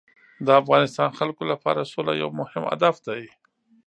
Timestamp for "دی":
3.07-3.23